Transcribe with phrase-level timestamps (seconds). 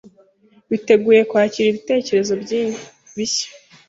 [0.69, 2.33] biteguye kwakira ibitekerezo
[3.17, 3.47] bishya.